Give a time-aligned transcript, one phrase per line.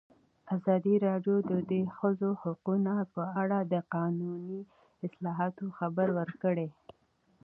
[0.55, 4.61] ازادي راډیو د د ښځو حقونه په اړه د قانوني
[5.05, 6.67] اصلاحاتو خبر ورکړی.